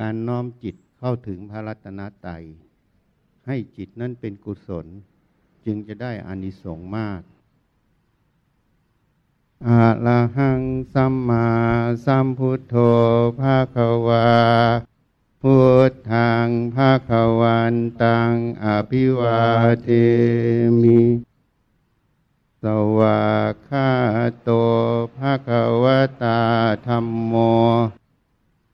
[0.00, 2.44] การน้อมจิตเข้าถึงพระรัตนตรัย
[3.46, 4.86] ให้จิตนั้นเป็นกุศล
[5.64, 7.22] จึงจะได้อานิสงส์มาก
[9.66, 11.48] อะระหังสัมมา
[12.04, 12.76] สัมพุทโธ
[13.40, 13.76] ภาค
[14.06, 14.28] วา
[15.42, 15.56] พุ
[15.90, 19.40] ทธังภาควันตังอภิวา
[19.82, 19.88] เท
[20.82, 21.02] มิ
[22.62, 22.64] ส
[22.98, 23.20] วา
[23.66, 23.90] คา
[24.42, 24.48] โต
[25.16, 25.48] ภาค
[25.82, 25.84] ว
[26.22, 26.40] ตา
[26.86, 27.34] ธรรมโม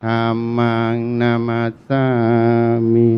[0.05, 2.05] ธรรมังนามัสสา
[2.93, 3.11] มิ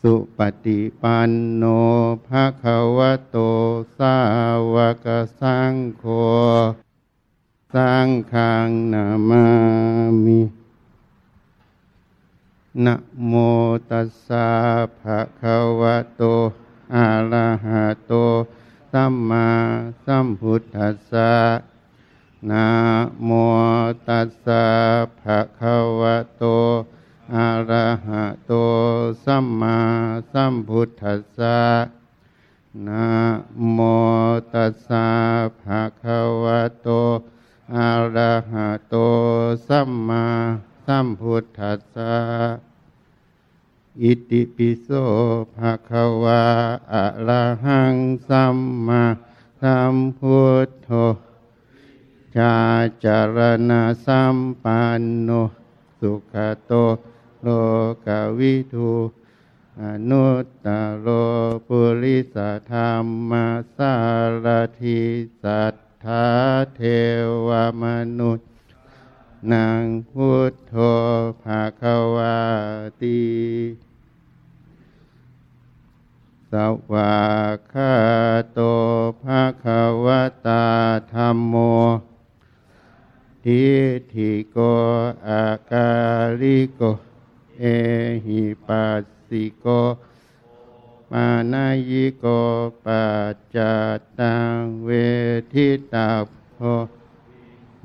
[0.00, 1.64] สุปฏิ ปันโน
[2.26, 3.36] ภาคะวะโต
[3.98, 4.16] สา
[4.74, 5.06] วก
[5.40, 6.04] สังโฆ
[7.74, 9.44] สังฆังนามา
[10.24, 10.40] มิ
[12.84, 12.94] นะ
[13.26, 13.32] โม
[13.90, 14.48] ตัสสะ
[15.00, 16.22] ภะคะวะโต
[16.94, 18.12] อะระหะโต
[18.92, 19.48] สัมมา
[20.04, 21.32] สัมพุทธัสสะ
[22.50, 22.66] นะ
[23.24, 23.30] โม
[24.06, 24.64] ตัสสะ
[25.20, 26.44] ภะคะวะโต
[27.34, 28.52] อะระหะโต
[29.24, 29.78] สัมมา
[30.32, 31.60] สัมพุทธัสสะ
[32.86, 33.08] นะ
[33.72, 33.78] โม
[34.52, 35.06] ตัสสะ
[35.62, 36.88] ภะคะวะโต
[37.76, 38.94] อะระหะโต
[39.66, 40.26] สัมมา
[40.84, 42.14] สัมพุทธัสสะ
[44.02, 44.88] อิติปิโส
[45.56, 46.42] ภะคะวะ
[46.92, 47.94] อะระหัง
[48.28, 48.56] สัม
[48.86, 49.02] มา
[49.60, 50.90] สัมพุทโธ
[52.36, 52.56] ชา
[53.04, 55.30] จารณะสัมปันโน
[56.02, 56.34] สุข
[56.66, 56.72] โต
[57.42, 57.48] โล
[58.06, 58.08] ก
[58.38, 58.92] วิทู
[59.82, 60.66] อนุตต
[61.00, 61.06] โร
[61.66, 62.36] ปุริส
[62.70, 62.92] ธรร
[63.30, 63.32] ม
[63.76, 63.94] สา
[64.44, 64.46] ร
[64.80, 65.00] ทิ
[65.42, 66.26] สัทธา
[66.74, 66.80] เท
[67.46, 67.50] ว
[67.82, 67.84] ม
[68.18, 68.48] นุษย์
[69.52, 70.74] นางพุทโธ
[71.42, 71.82] ภาค
[72.14, 72.38] วา
[73.00, 73.20] ตี
[76.50, 76.52] ส
[76.92, 77.16] วา
[77.54, 77.94] กขา
[78.52, 78.60] โต
[79.22, 79.64] ภาค
[80.04, 80.06] ว
[80.46, 80.64] ตา
[81.12, 81.54] ธรรมโม
[83.44, 83.64] ทิ
[84.12, 84.56] ฏิโก
[85.28, 85.90] อากา
[86.40, 86.80] ลิโก
[87.58, 87.64] เอ
[88.26, 89.66] หิปัสสิโก
[91.10, 92.24] มานายิโก
[92.84, 93.56] ปัจจ
[94.18, 94.88] ตังเว
[95.52, 96.10] ทิตา
[96.52, 96.58] โพ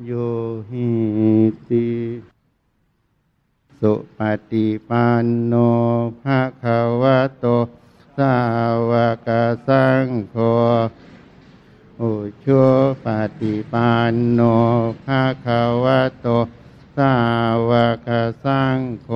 [0.06, 0.12] โย
[0.70, 0.90] หิ
[1.70, 1.90] ติ
[3.80, 4.20] สุป
[4.52, 5.54] ฏิปันโน
[6.22, 7.46] ภะคะวะโต
[8.18, 8.36] สา
[8.90, 8.92] ว
[9.28, 9.30] ก
[9.68, 10.36] สังโฆ
[12.52, 12.66] ชุ
[13.06, 13.08] ป
[13.40, 14.42] ฏิปันโน
[15.06, 16.28] ภะคะวะโต
[16.98, 17.16] สา
[17.70, 17.72] ว
[18.08, 18.10] ก
[18.44, 19.10] สังโฆ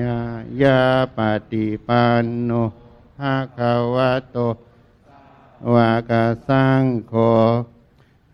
[0.00, 0.18] ยา
[0.62, 0.80] ยา
[1.16, 1.18] ป
[1.50, 2.50] ฏิปันโน
[3.18, 4.36] ภะคะวะโต
[5.74, 6.12] วาก
[6.48, 7.14] สังโฆ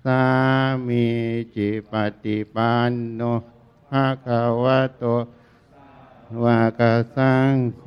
[0.05, 0.25] สา
[0.87, 1.07] มี
[1.55, 3.23] จิปฏิปันโน
[3.89, 5.05] ภะคะวะโต
[6.45, 6.81] วาก
[7.17, 7.87] สังโฆ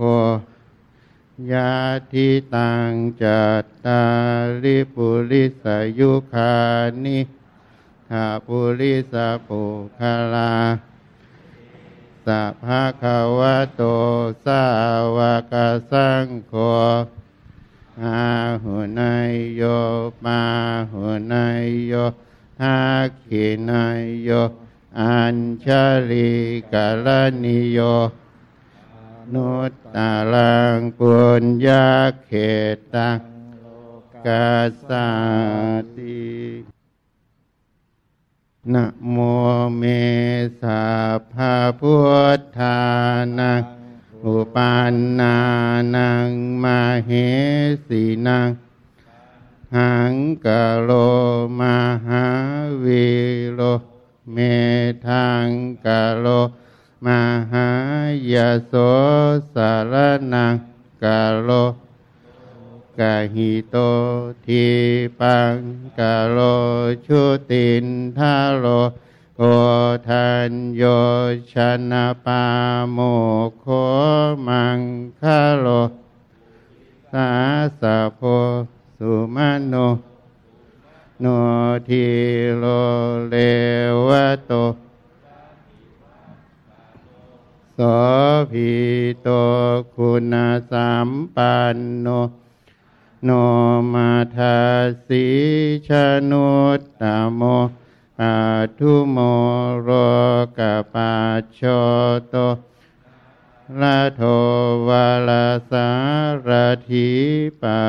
[1.50, 1.74] ยา
[2.12, 2.92] ทิตัง
[3.22, 4.04] จัตตา
[4.64, 5.66] ริปุริส
[6.00, 6.56] ยุคา
[7.04, 7.20] นิ
[8.10, 9.14] ทาปุริส
[9.48, 9.62] ปุ
[9.98, 10.00] ค
[10.34, 10.54] ลา
[12.26, 13.82] สัพพะคะวะโต
[14.46, 14.64] สา
[15.16, 15.18] ว
[15.52, 15.54] ก
[15.92, 16.54] สังโฆ
[18.04, 18.24] อา
[18.64, 19.62] หุนายโย
[20.26, 20.42] มา
[20.92, 21.94] หุนายโย
[22.60, 24.30] ทักขินายโย
[25.00, 25.66] อัญช
[26.10, 26.32] ลี
[26.72, 27.08] กาล
[27.44, 27.80] นิโย
[29.34, 31.88] นุตตาลังปุญญา
[32.26, 32.32] เข
[32.94, 33.20] ตัง
[34.26, 34.50] กา
[34.88, 35.10] สา
[35.98, 36.22] ติ
[38.74, 39.18] นะโม
[39.78, 39.84] เม
[40.62, 40.84] สา
[41.32, 41.96] ภาพุ
[42.38, 42.80] ทธา
[43.40, 43.62] นัง
[44.24, 45.38] อุปันนา
[45.96, 46.30] นัง
[46.64, 47.12] มาเห
[47.88, 48.50] สีนัง
[49.76, 50.14] หัง
[50.46, 50.92] กะโล
[51.60, 51.62] ม
[52.08, 52.26] หา
[52.84, 53.10] วิ
[53.54, 53.62] โล
[54.32, 54.38] เม
[55.08, 55.48] ทัง
[55.86, 56.28] กะโล
[57.06, 57.08] ม
[57.52, 57.70] หา
[58.32, 58.36] ย
[58.68, 58.74] โส
[59.54, 59.94] สาร
[60.34, 60.56] นัง
[61.04, 61.50] กะโล
[63.00, 63.76] กะหิโต
[64.46, 64.66] ที
[65.20, 65.56] ปัง
[65.98, 66.38] กะโล
[67.06, 67.86] ชุติน
[68.18, 68.66] ทาโล
[69.38, 69.42] โก
[70.08, 70.84] ทันโย
[71.54, 71.56] ช
[71.92, 72.44] นะปา
[72.92, 72.98] โม
[73.60, 73.66] โค
[74.48, 74.80] มัง
[75.22, 75.68] คาโล
[77.12, 77.30] สา
[77.82, 78.22] สะโพ
[78.98, 79.74] สุมาโน
[81.22, 81.26] โน
[81.88, 82.06] ที
[82.58, 82.64] โล
[83.30, 83.36] เล
[84.08, 84.52] วะโต
[88.52, 88.72] ภิ
[89.22, 89.28] โต
[89.96, 90.34] คุณ
[90.72, 92.08] สัมปันโน
[93.24, 93.30] โน
[93.94, 94.58] มาทา
[95.08, 95.26] สี
[95.88, 95.90] ช
[96.32, 97.04] นุตต
[97.36, 97.42] โม
[98.18, 98.36] ปั
[98.80, 99.18] ทุโม
[99.82, 99.90] โร
[100.58, 100.60] ก
[100.94, 101.14] ปา
[101.54, 101.60] โช
[102.30, 102.36] โต
[103.80, 104.22] ละโท
[104.88, 105.90] วาลาสา
[106.48, 106.50] ร
[106.90, 107.10] ถี
[107.62, 107.80] ปั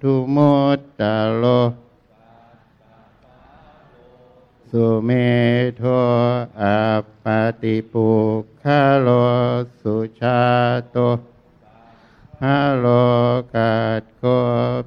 [0.00, 0.36] ทุโม
[0.76, 1.02] ตต
[1.36, 1.44] โล
[4.70, 5.10] สุเม
[5.76, 5.82] โท
[6.60, 7.26] อัปป
[7.62, 8.08] ติปุ
[8.62, 9.08] คาโล
[9.80, 10.40] สุชา
[10.90, 10.96] โต
[12.42, 12.86] ฮัโล
[13.54, 14.24] กัดโก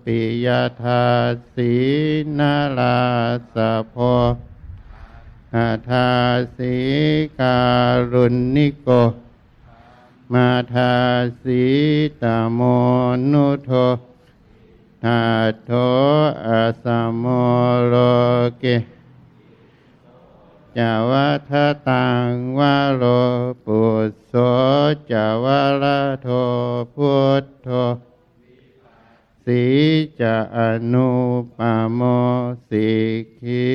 [0.03, 0.47] ปิย
[0.81, 1.03] ธา
[1.53, 1.73] สี
[2.37, 2.99] นาลา
[3.53, 3.95] สะโพ
[5.55, 6.09] อาทา
[6.55, 6.75] สี
[7.39, 7.59] กา
[8.11, 8.25] รุ
[8.55, 8.87] ณิโก
[10.33, 10.93] มาทา
[11.41, 11.63] สี
[12.21, 12.23] ต
[12.53, 12.59] โม
[13.31, 13.71] นุโท
[15.05, 15.21] อา
[15.63, 15.71] โท
[16.47, 17.25] อาสมโม
[17.87, 17.95] โล
[18.59, 18.65] เก
[20.77, 23.03] จาวะทะตังวะโล
[23.65, 24.33] ปุสโส
[25.11, 26.27] จาวะละโท
[26.95, 27.69] พุทโธ
[29.43, 29.63] สี
[30.21, 30.59] จะอ
[30.93, 31.11] นุ
[31.57, 31.59] ป
[31.93, 32.01] โม
[32.69, 32.89] สิ
[33.41, 33.67] กิ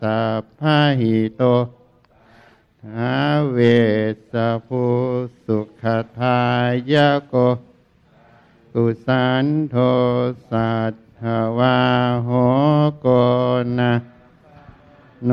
[0.00, 1.42] สัพพะหิโต
[2.82, 3.16] ทา
[3.50, 3.58] เว
[4.32, 4.34] ส
[4.66, 4.84] ภู
[5.44, 5.82] สุข
[6.18, 6.40] ทา
[6.92, 7.34] ยะโก
[8.72, 9.76] กุสันโท
[10.50, 11.22] สัทธ
[11.58, 11.78] วา
[12.24, 12.28] โห
[13.00, 13.06] โก
[13.78, 13.92] นะ
[15.24, 15.30] โน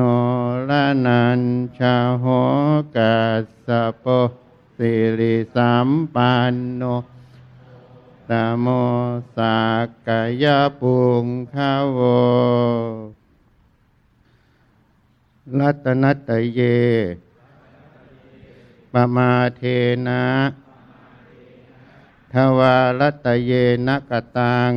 [0.70, 1.42] ละนัน
[1.78, 2.26] ชาโห
[2.96, 4.06] กัสสะโป
[4.78, 6.84] สิริสัมปันโน
[8.30, 8.66] ตโม
[9.36, 10.46] สักกาย
[10.80, 12.00] ปุงขาว
[15.60, 16.60] รัตนัตเย
[18.92, 19.62] ปมาเท
[20.08, 20.24] นะ
[22.34, 23.52] ทวารัตเย
[23.88, 24.72] นกตัง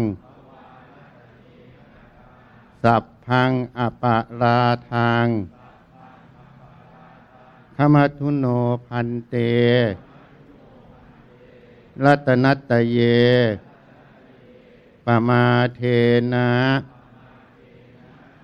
[2.82, 4.60] สัพพังอปะลา
[4.92, 5.26] ทาง
[7.76, 8.46] ขมัทุโน
[8.86, 9.34] พันเต
[12.04, 12.98] รัตนัตเย
[15.04, 15.44] ปมา
[15.74, 15.80] เท
[16.32, 16.50] นะ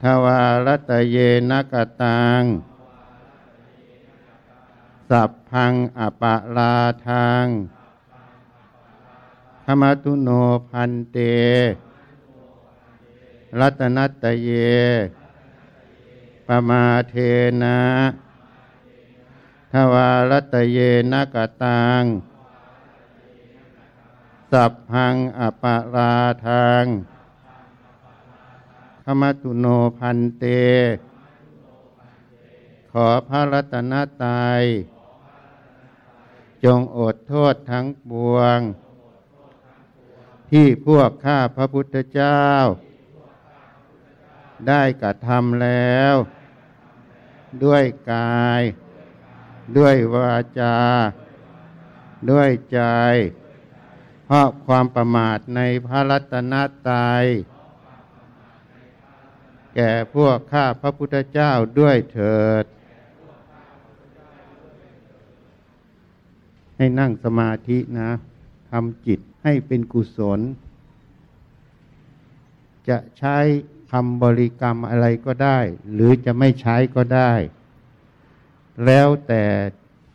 [0.02, 1.16] ทวารัตเย
[1.50, 2.42] นกตัง
[5.10, 6.75] สัพพังอปะลา
[7.08, 7.46] ทาง
[9.64, 10.28] ขมัทุโน
[10.69, 11.19] พันเต
[13.60, 14.50] รัตนัตเย
[16.46, 17.14] ปมาเท
[17.62, 17.78] นะ
[19.72, 20.78] ทวารัตเย
[21.12, 22.02] นกตัง
[24.50, 26.14] สัพพังอปารา
[26.46, 26.84] ทาง
[29.04, 29.66] ขมตุโน
[29.98, 30.44] พันเต
[32.90, 33.92] ขอพระรัตน
[34.22, 34.62] ตรัย
[36.64, 38.58] จงอดโทษทั้งปวง
[40.50, 42.42] ที่พวกข้าพระพุทธเจ้า
[44.68, 46.14] ได้กระทำแล้ว
[47.64, 48.62] ด้วยกาย
[49.76, 50.76] ด้วยวาจา
[52.30, 52.80] ด้วยใจ
[54.24, 56.54] เพราะความประมาทในพระรัตน
[56.88, 57.24] ตรัย
[59.74, 62.64] แก่พวกข้าพระพุทธเจ้าด้วยเถิด
[66.76, 68.10] ให้นั่งสมาธินะ
[68.70, 70.40] ทำจิตให้เป็นกุศล
[72.88, 73.38] จะใช้
[73.99, 75.58] คำบริกรรมอะไรก็ได้
[75.93, 77.32] หรือจะไม่ใช้ก็ได้
[78.85, 79.44] แล้วแต่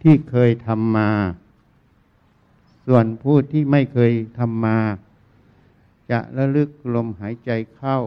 [0.02, 1.12] ที่เคยทำมา
[2.86, 4.78] ส่วนผู้ที่ไม่เคยทำมา
[6.12, 7.98] จะระลึกลมหายใจเข้า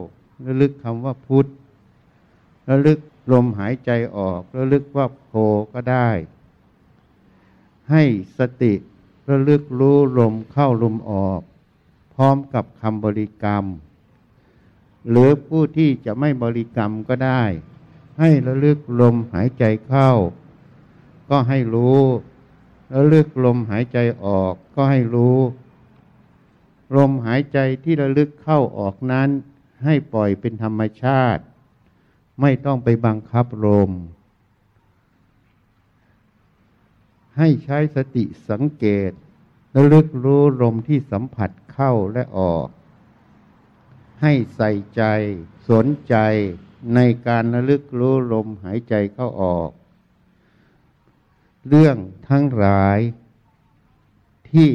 [0.47, 1.47] ระลึกคำว่าพุทธ
[2.71, 2.99] ระลึก
[3.33, 5.31] ลมหายใจออก ระลึกว่าโพ
[5.73, 6.11] ก็ได้
[7.91, 8.03] ให้
[8.39, 8.75] สติ
[9.31, 11.41] ระลึกรู้ลมเข้าลมออก
[12.15, 13.65] พร้อมกับคำบริกรรม
[15.11, 17.43] หรือผู้ที่จะไม่บริกรรมก็ได้
[18.21, 20.11] ให้ระลึกลมหายใจเข้า
[21.31, 22.01] ก็ให้รู้
[22.95, 25.39] ระลึกลมหายใจออกก็ให้รู้
[26.97, 29.29] ลมหายใจที่ระลึกเข้าออกนั้น
[29.85, 31.43] ให้ปล่อยเป็นธรรมชาติ
[32.41, 33.91] ไม่ต้องไปบังคับลม
[37.39, 39.13] ให้ใช้สติสังเกต
[39.77, 42.69] ระลึกรู้ลมที่สัมผัสเข้าและออก
[44.23, 45.03] ให้ใส่ใจ
[45.71, 46.17] สนใจ
[46.95, 49.71] ในการระลึกรู้ลมหายใจเข้าออก
[51.69, 51.97] เรื่อง
[52.29, 52.99] ทั้งหลาย
[54.51, 54.71] ที่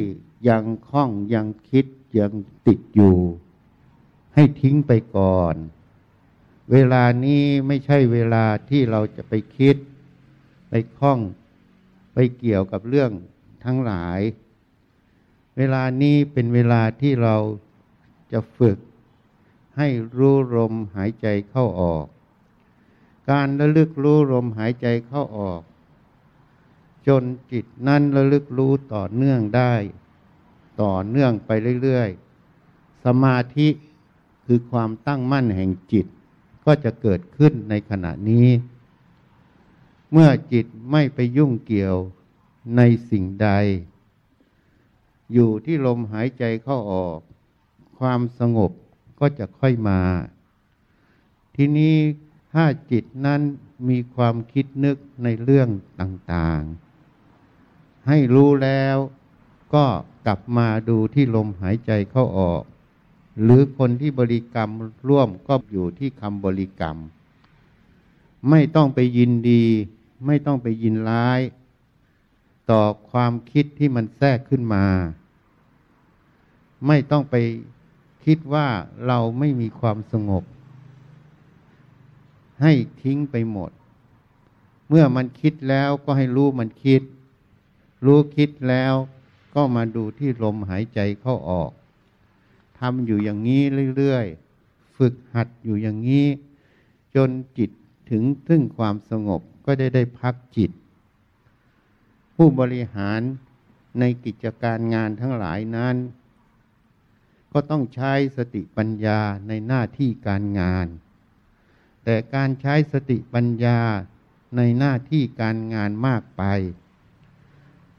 [0.48, 1.86] ยังคล้องยังคิด
[2.18, 2.32] ยัง
[2.66, 3.16] ติดอยู่
[4.34, 5.54] ให้ทิ้งไปก่อน
[6.72, 9.76] เวลานี้ไม่ใช่เวลาที่เราจะไปคิด
[10.68, 11.20] ไปคล้อง
[12.12, 13.10] ไปเกี่ยวกับเรื่อง
[13.64, 14.20] ทั้งหลาย
[15.56, 17.36] เวลานี้เป็นเวลาที่เรา
[18.32, 18.78] จะฝึก
[19.78, 22.06] ให้รู้ลมหายใจเข้าออก
[23.30, 25.62] การระลึกรู้ลมหายใจเข้าออก
[27.06, 29.74] จนจิตนั้นระลึกรู้ต่อเนื่องได้
[30.82, 31.50] ต่อเนื่องไป
[31.82, 33.68] เรื่อยๆ สมาธิ
[34.44, 36.06] คือความตั้งมั่นแห่งจิต
[36.64, 38.48] ก็จะเกิดขึ้นในขณะนี้
[40.12, 41.96] เมื่อจิตไม่ไปยุ่งเกี่ยว
[42.76, 42.80] ใน
[43.10, 43.48] สิ่งใด
[45.32, 47.18] อยู่ที่ลมหายใจเข้าออก
[47.98, 48.72] ความสงบ
[49.18, 50.00] ก็จะค่อยมา
[51.54, 51.96] ทีนี้
[52.52, 53.40] ถ้าจิตนั้น
[53.88, 55.68] มีความคิดนึกในเรื่อง
[56.00, 58.96] ต่างๆ ให้รู้แล้ว
[59.74, 59.84] ก็
[60.26, 62.62] กลับมาดูที่ลมหายใจเข้าออก
[63.42, 64.70] หรือคนที่บริกรรม
[65.08, 66.96] ร่วมก็อยู่ที่คำบริกรรม
[68.50, 69.64] ไม่ต้องไปยินดี
[70.26, 71.40] ไม่ต้องไปยินร้าย
[72.70, 74.84] ต่อความคิดที่มันแทรกขึ้นมา
[76.86, 77.34] ไม่ต้องไป
[78.24, 78.68] คิดว่า
[79.06, 80.44] เราไม่มีความสงบ
[82.62, 82.72] ให้
[83.02, 83.70] ทิ้งไปหมด
[84.88, 87.02] เมื่อมันคิดแล้วก็ให้รู้มันคิด
[88.04, 88.94] รู้คิดแล้ว
[89.54, 91.70] ก็มาดูที่ลมหายใจเข้าออก
[92.78, 93.62] ทำอยู่อย่างนี้
[93.96, 96.26] เรื่อยๆ ฝึกหัดอยู่อย่างนี้
[97.14, 97.70] จนจิต
[98.10, 100.70] ถึงถึงความสงบก็ได้ได้พักจิต
[102.36, 103.20] ผู้บริหาร
[103.98, 105.96] ในกิจการงานทั้งหลายนั้น
[107.52, 110.86] ก็ต้องใช้สติปัญญาในหน้าที่การงาน
[112.04, 113.80] แต่การใช้สติปัญญา
[114.56, 116.42] ในหน้าที่การงานมากไป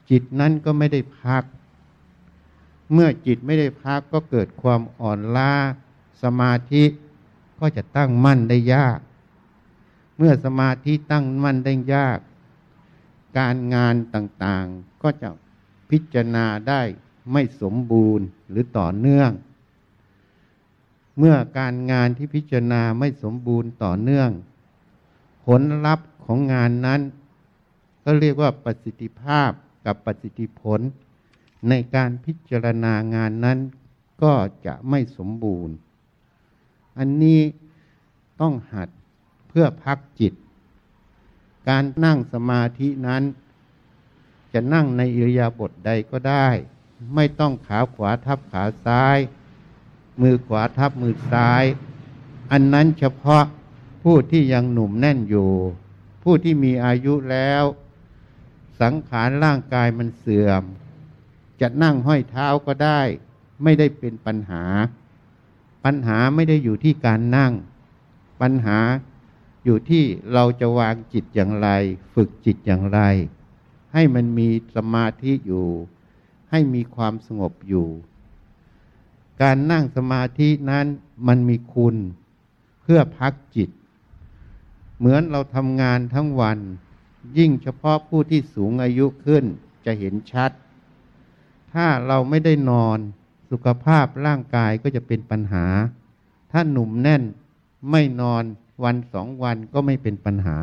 [0.09, 1.43] จิตนั้นก็ไม่ได้พัก
[2.93, 5.53] เมื่อจิตไม่ได้พักก็เกิดความอ่อนล้า
[6.23, 6.83] สมาธิ
[7.59, 8.99] ก็จะตั้งมั่นได้ยาก
[10.17, 12.19] เมื่อสมาธิตั้งมั่นได้ยาก
[13.37, 15.29] การงานต่างๆก็จะ
[15.89, 16.81] พิจารณาได้
[17.31, 19.31] ไม่สมบูรณ์หรือต่อเนื่อง
[21.17, 24.29] เมื่อการงานที่พิจารณาไม่สมบูรณ์ต่อเนื่อง
[25.45, 27.01] ผลลัพธ์ของงานนั้น
[28.03, 29.51] ก็เรียกว่าประสิทธิภาพ
[29.85, 30.79] กับประสิทธิผล
[31.69, 33.59] ในการพิจารณางานนั้น
[34.23, 34.33] ก็
[34.65, 35.75] จะไม่สมบูรณ์
[36.97, 37.41] อันนี้
[38.41, 38.89] ต้องหัด
[39.47, 40.33] เพื่อพักจิต
[41.69, 43.23] การนั่งสมาธินั้น
[44.53, 46.47] จะนั่งในอิริยาบถใดก็ได้
[47.15, 49.17] ไม่ต้องขาขวาทับขาซ้าย
[50.21, 51.63] มือขวาทับมือซ้าย
[52.51, 53.43] อันนั้นเฉพาะ
[54.03, 55.51] ผู้ที่ยังหนุ่มแน่นอยู่
[56.23, 57.63] ผู้ที่มีอายุแล้ว
[58.81, 60.63] สังขารร่างกายมันเสื่อม
[61.61, 63.01] จะนั่งห้อยเท้าก็ได้
[63.63, 64.63] ไม่ได้เป็นปัญหา
[65.83, 67.53] ปัญหาไม่ได้อยู่ที่การนั่ง
[68.41, 68.79] ปัญหา
[69.65, 70.03] อยู่ที่
[70.33, 71.69] เราจะวางจิตอย่างไร
[72.13, 72.99] ฝึกจิตอย่างไร
[73.93, 75.67] ให้มันมีสมาธิอยู่
[76.51, 77.87] ให้มีความสงบอยู่
[79.41, 80.85] การนั่งสมาธินั้น
[81.27, 81.95] มันมีคุณ
[82.81, 83.69] เพื่อพักจิต
[84.97, 86.59] เหมือนเราทำงานทั้งวัน
[87.37, 89.43] ยิ่งเฉพาะผู้ที่สูงอายุขึ้น
[89.85, 90.51] จะเห็นชัด
[91.73, 92.97] ถ้าเราไม่ได้นอน
[93.49, 95.65] สุขภาพร่างกายก็จะเป็นปัญหา
[96.51, 97.23] ถ้าหนุ่มแน่น
[97.91, 98.43] ไม่นอน
[98.83, 100.59] วันสองวันก็ไม่เป็นปัญหา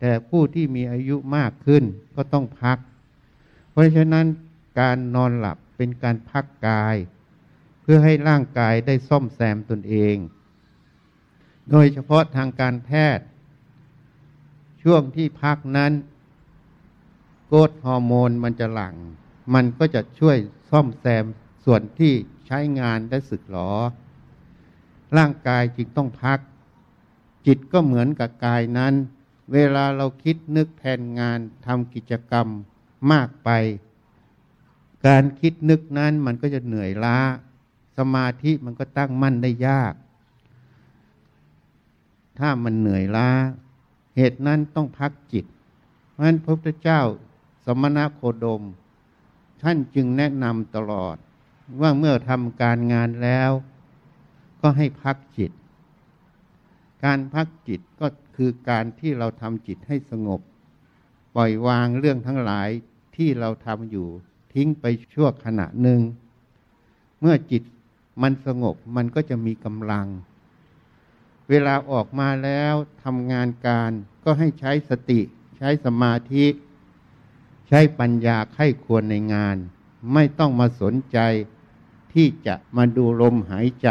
[0.00, 1.84] แต่ผู้ที่มีอายุมากขึ้น
[2.16, 2.78] ก็ต้องพัก
[3.70, 4.26] เพราะฉะนั้น
[4.78, 6.96] การนอนหลับเป็นการพักกาย
[7.82, 10.16] เพื่อให้ร่างกายได้ซ่อมแซมตนเอง
[11.70, 13.26] โดยเฉพาะทางการแพทย์
[14.82, 15.92] ช่วงที่พักนั้น
[17.46, 18.94] โกรทฮอร์โมนมันจะหลัง่ง
[19.54, 20.36] มันก็จะช่วย
[20.70, 21.24] ซ่อมแซม
[21.64, 22.12] ส่วนที่
[22.46, 23.72] ใช้งานได้สึกหรอ
[25.16, 26.38] ร่างกายจึงต้องพัก
[27.46, 28.94] จิตก็เหมือนกับกายนั้น
[29.52, 32.46] เวลาเราคิดนึกแทนงานทำกิจกรรม
[33.12, 33.50] มากไป
[35.06, 37.18] การคิดนึกนั้นมันก็จะเหนื่อยล้า
[37.98, 39.94] สมาธิมันก็ตั้งมั่นได้ยาก
[42.38, 43.28] ถ้ามันเหนื่อยล้า
[44.16, 45.44] เหตุนั้นต้องพักจิต
[46.10, 47.02] เพราะฉะนั้นพระพุทธเจ้า
[47.64, 48.62] สมณะโคดม
[49.62, 51.16] ท่านจึงแนะนำตลอด
[51.80, 53.50] ว่าเมื่อทำการงานแล้ว
[54.60, 55.52] ก็ให้พักจิต
[57.04, 60.40] การพักจิตก็คือการที่เราทำจิตให้สงบ
[61.34, 62.68] ปล่อยวางเรื่องทั้งหลาย
[63.16, 64.08] ที่เราทำอยู่
[64.58, 66.00] ทิ้งไปชั่วขณะหนึ่ง
[67.20, 67.62] เมื่อจิต
[68.22, 70.06] มันสงบมันก็จะมีกำลัง
[71.48, 72.74] เวลาออกมาแล้ว
[73.04, 73.90] ทำงานการ
[74.24, 75.20] ก็ให้ใช้สติ
[75.56, 76.46] ใช้สมาธิ
[77.68, 79.56] ใช้ปัญญาไข้ควรในงาน
[80.12, 81.18] ไม่ต้องมาสนใจ
[82.12, 83.88] ที่จะมาดูลมหายใจ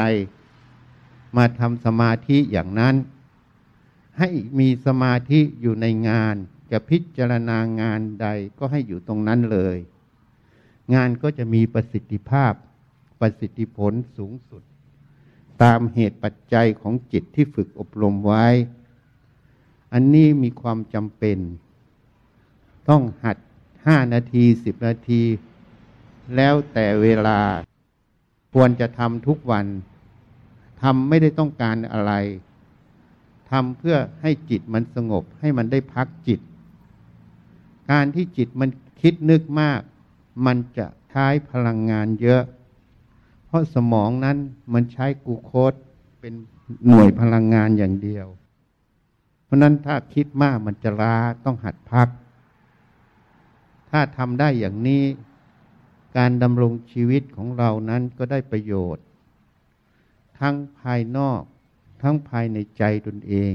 [1.38, 2.96] มาทำสมาธิอย่างนั้น
[4.20, 6.36] ให้มีสมาธิอยู่ในงาน
[6.72, 9.78] จะพิจารณางานใดก็ให้อยู่ตรงนั้นเลย
[10.96, 12.54] งานก็จะมีประสิทธิภาพ
[13.20, 14.64] ประสิทธิผลสูงสุด
[15.64, 18.46] ตามเหตุปัจจัยของจิตที่ฝึกอบรมไว้
[19.94, 21.38] อันนี้มีความจำเป็น
[22.90, 23.38] ต้องหัด
[23.86, 25.24] ห้านาทีสิบนาที
[26.36, 27.40] แล้วแต่เวลา
[28.54, 29.66] ควรจะทำทุกวัน
[30.82, 32.14] ทำไม่ได้ต้องการอะไร
[33.52, 36.40] ทำเพื่อให้จิตมันสงบให้มันได้พักจิต
[37.92, 38.70] การที่จิตมัน
[39.02, 39.82] คิดนึกมาก
[40.46, 42.44] มันจะใช้พลังงานเยอะ
[43.46, 44.38] เพราะสมองนั้น
[44.74, 45.74] มันใช้กูโคส
[46.22, 46.34] เป็น
[46.88, 48.28] หน่วยพลังงานอย่างเดียว
[49.44, 51.16] เพราะนั้นถ้าคิดมากมันจะล้า
[51.46, 52.08] ต้องหัดพัก
[53.90, 55.04] ถ้าทำได้อย่างนี้
[56.18, 59.06] การดำรงชีวิตของเรานั้นก็ได้ประโยชน์
[60.40, 61.42] ทั้งภายนอก
[62.02, 63.54] ทั้งภายในใจตนเอง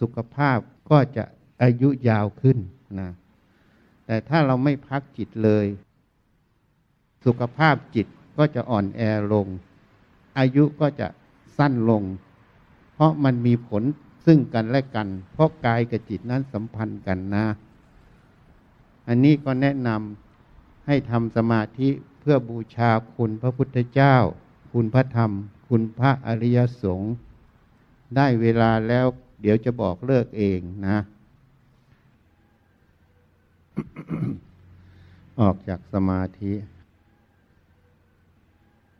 [0.00, 0.58] สุขภาพ
[0.90, 1.24] ก็จะ
[1.62, 2.58] อายุยาวขึ้น
[3.00, 3.10] นะ
[4.12, 5.66] แต่ถ้าเราไม่พักจิตเลย
[7.24, 8.06] สุขภาพจิต
[8.38, 9.00] ก็จะอ่อนแอ
[9.32, 9.46] ลง
[10.38, 11.08] อายุก็จะ
[11.56, 12.02] สั้นลง
[12.94, 13.82] เพราะมันมีผล
[14.26, 17.46] ซึ่งกันและกัน เพราะกายกับจิตนั้นสัมพันธ์กันนะ
[19.08, 21.88] อันนี้ก็แนะนำให้ทำสมาธิ
[22.20, 24.16] เพื่อบูชาคุณพระพุทธเจ้า
[24.72, 25.30] คุณพระธรรม
[25.68, 27.12] คุณพระอริยสงฆ์
[28.16, 29.06] ได้เวลาแล้ว
[29.40, 30.98] เดี๋ยวจะบอกเลิกเองนะ
[35.40, 36.52] ออกจากสมาธิ